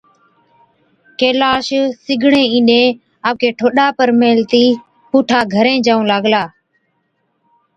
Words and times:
ڪيلاش 1.19 1.67
سِگڙين 2.05 2.47
اِينڏين 2.53 2.89
آپڪي 3.29 3.49
ٺوڏا 3.57 3.87
پر 3.97 4.09
ميهلتِي 4.19 4.65
پُوٺا 5.09 5.39
گھرين 5.53 5.79
جائُون 5.85 6.05
لاگلا۔ 6.11 6.43